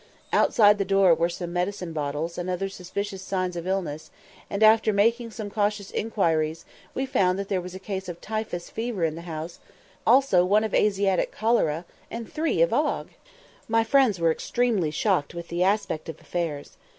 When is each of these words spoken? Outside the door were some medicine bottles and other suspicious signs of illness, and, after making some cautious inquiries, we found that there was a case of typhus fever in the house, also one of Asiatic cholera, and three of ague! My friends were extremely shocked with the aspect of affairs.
Outside 0.33 0.79
the 0.79 0.83
door 0.83 1.13
were 1.13 1.29
some 1.29 1.53
medicine 1.53 1.93
bottles 1.93 2.39
and 2.39 2.49
other 2.49 2.69
suspicious 2.69 3.21
signs 3.21 3.55
of 3.55 3.67
illness, 3.67 4.09
and, 4.49 4.63
after 4.63 4.91
making 4.91 5.29
some 5.29 5.51
cautious 5.51 5.91
inquiries, 5.91 6.65
we 6.95 7.05
found 7.05 7.37
that 7.37 7.49
there 7.49 7.61
was 7.61 7.75
a 7.75 7.79
case 7.79 8.09
of 8.09 8.19
typhus 8.19 8.71
fever 8.71 9.03
in 9.05 9.13
the 9.13 9.21
house, 9.29 9.59
also 10.07 10.43
one 10.43 10.63
of 10.63 10.73
Asiatic 10.73 11.31
cholera, 11.31 11.85
and 12.09 12.33
three 12.33 12.63
of 12.63 12.73
ague! 12.73 13.13
My 13.67 13.83
friends 13.83 14.19
were 14.19 14.31
extremely 14.31 14.89
shocked 14.89 15.35
with 15.35 15.49
the 15.49 15.61
aspect 15.63 16.09
of 16.09 16.19
affairs. 16.19 16.77